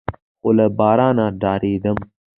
خو 0.39 0.49
له 0.57 0.65
بارانه 0.77 1.25
ډارېدم. 1.41 1.97